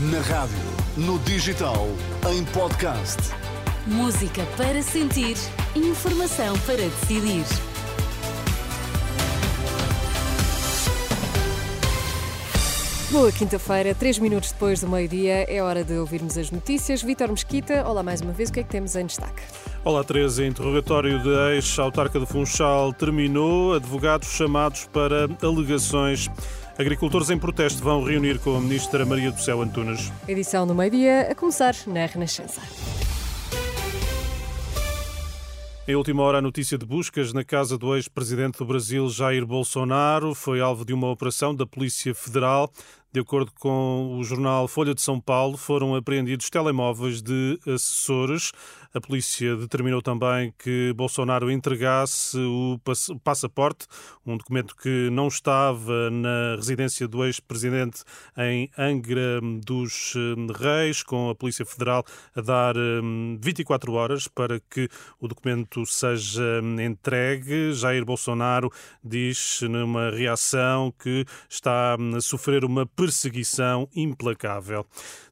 [0.00, 0.56] Na rádio,
[0.96, 1.86] no digital,
[2.32, 3.18] em podcast.
[3.86, 5.36] Música para sentir,
[5.76, 7.44] informação para decidir.
[13.10, 17.02] Boa quinta-feira, três minutos depois do meio-dia, é hora de ouvirmos as notícias.
[17.02, 19.42] Vítor Mesquita, olá mais uma vez, o que é que temos em destaque?
[19.84, 20.44] Olá, Teresa.
[20.46, 23.74] Interrogatório de ex-autarca de Funchal terminou.
[23.74, 26.30] Advogados chamados para alegações.
[26.80, 30.10] Agricultores em protesto vão reunir com a ministra Maria do Céu Antunes.
[30.26, 32.58] Edição do meio-dia, a começar na Renascença.
[35.86, 40.34] Em última hora, a notícia de buscas na casa do ex-presidente do Brasil, Jair Bolsonaro,
[40.34, 42.72] foi alvo de uma operação da Polícia Federal.
[43.12, 48.52] De acordo com o jornal Folha de São Paulo, foram apreendidos telemóveis de assessores.
[48.92, 52.76] A polícia determinou também que Bolsonaro entregasse o
[53.22, 53.86] passaporte,
[54.26, 58.02] um documento que não estava na residência do ex-presidente
[58.36, 62.74] em Angra dos eh, Reis, com a Polícia Federal a dar
[63.40, 64.88] 24 eh, horas para que
[65.20, 67.72] o documento seja eh, entregue.
[67.72, 68.72] Jair Bolsonaro
[69.04, 74.84] diz numa reação que está a sofrer uma perseguição implacável.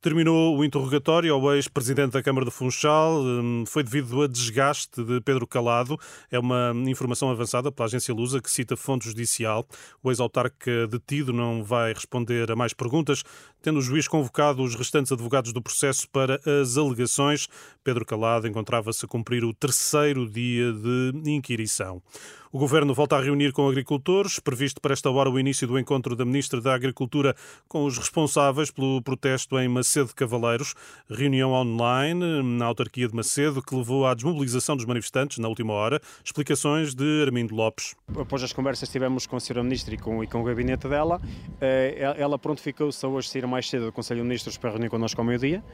[0.00, 3.20] Terminou o interrogatório ao ex-presidente da Câmara de Funchal.
[3.20, 5.98] Hum, foi devido a desgaste de Pedro Calado.
[6.30, 9.66] É uma informação avançada pela agência Lusa que cita fonte judicial.
[10.00, 13.24] O ex-autarca detido não vai responder a mais perguntas,
[13.60, 17.48] tendo o juiz convocado os restantes advogados do processo para as alegações.
[17.82, 22.00] Pedro Calado encontrava-se a cumprir o terceiro dia de inquirição.
[22.56, 24.38] O governo volta a reunir com agricultores.
[24.38, 27.36] Previsto para esta hora o início do encontro da Ministra da Agricultura
[27.68, 30.74] com os responsáveis pelo protesto em Macedo de Cavaleiros.
[31.10, 36.00] Reunião online na autarquia de Macedo que levou à desmobilização dos manifestantes na última hora.
[36.24, 37.94] Explicações de Armindo Lopes.
[38.16, 39.62] Após as conversas que tivemos com a Sra.
[39.62, 41.20] Ministra e com, e com o gabinete dela,
[41.60, 45.20] eh, ela prontificou-se a hoje sair mais cedo do Conselho de Ministros para reunir connosco
[45.20, 45.64] ao meio-dia.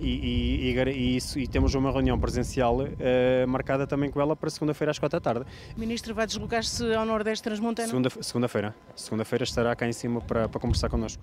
[0.00, 4.90] E, e, e, e, temos uma reunião presencial eh, marcada também com ela para segunda-feira
[4.90, 5.46] às quatro da tarde tarde.
[5.76, 7.88] O Ministro vai deslocar-se ao Nordeste Transmontano?
[7.88, 8.22] Segunda-feira.
[8.22, 11.22] Segunda-feira segunda estará cá em cima para, para conversar connosco.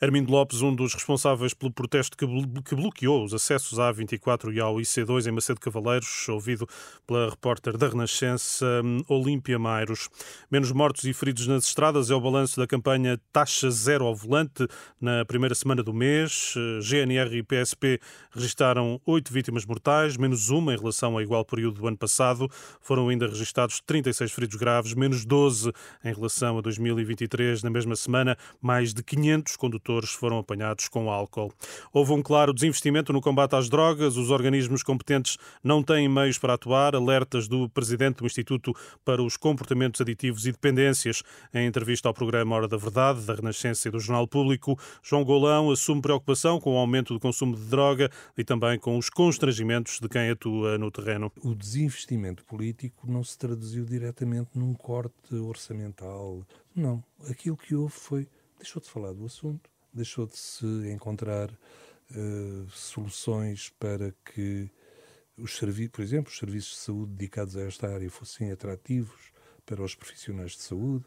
[0.00, 2.26] Armindo Lopes, um dos responsáveis pelo protesto que,
[2.74, 6.68] bloqueou os acessos à A24 e ao IC2 em Macedo Cavaleiros, ouvido
[7.06, 8.66] pela repórter da Renascença,
[9.08, 10.08] Olímpia Mairos.
[10.50, 14.66] Menos mortos e feridos nas estradas é o balanço da campanha Taxa Zero ao Volante
[15.00, 16.54] na primeira semana do mês.
[16.82, 18.00] GNR e PSP
[18.30, 22.48] registaram oito vítimas mortais, menos uma em relação ao igual período do ano passado.
[22.80, 25.72] Foram ainda registados 36 feridos graves, menos 12
[26.04, 27.62] em relação a 2023.
[27.62, 31.52] Na mesma semana, mais de 500 condutores foram apanhados com álcool.
[31.92, 36.54] Houve um claro desinvestimento no combate às drogas, os organismos competentes não têm meios para
[36.54, 41.22] atuar, alertas do presidente do Instituto para os Comportamentos Aditivos e Dependências.
[41.52, 45.70] Em entrevista ao programa Hora da Verdade, da Renascença e do Jornal Público, João Golão
[45.70, 50.08] assume preocupação com o aumento do consumo de droga e também com os constrangimentos de
[50.08, 51.32] quem atua no terreno.
[51.42, 56.44] O desinvestimento político não se traduziu diretamente num corte orçamental.
[56.74, 57.02] Não.
[57.28, 58.28] Aquilo que houve foi
[58.58, 64.70] deixou de falar do assunto, deixou de se encontrar uh, soluções para que
[65.36, 69.32] os serviços, por exemplo, os serviços de saúde dedicados a esta área fossem atrativos
[69.66, 71.04] para os profissionais de saúde.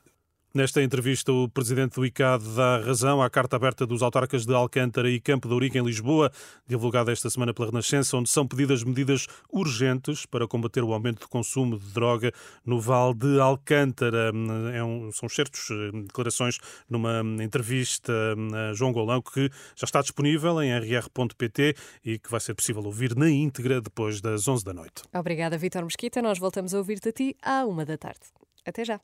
[0.53, 5.09] Nesta entrevista, o presidente do ICAD dá razão à carta aberta dos autarcas de Alcântara
[5.09, 6.31] e Campo de Ourique, em Lisboa,
[6.65, 11.27] divulgada esta semana pela Renascença, onde são pedidas medidas urgentes para combater o aumento de
[11.27, 12.31] consumo de droga
[12.65, 14.31] no Val de Alcântara.
[14.73, 16.57] É um, são certos eh, declarações
[16.89, 18.13] numa entrevista
[18.69, 23.15] a João Golão, que já está disponível em rr.pt e que vai ser possível ouvir
[23.15, 25.03] na íntegra depois das 11 da noite.
[25.13, 26.21] Obrigada, Vítor Mesquita.
[26.21, 28.21] Nós voltamos a ouvir-te a ti à uma da tarde.
[28.65, 28.99] Até já.